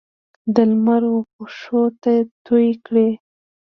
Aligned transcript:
د 0.53 0.57
لمر 0.69 1.03
وپښوته 1.15 2.15
توی 2.45 2.67
کړي 2.85 3.09